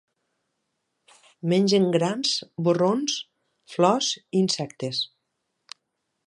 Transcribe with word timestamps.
Mengen 1.53 1.85
grans, 1.95 2.31
borrons, 2.69 3.19
flors 3.75 4.11
i 4.17 4.23
insectes. 4.41 5.05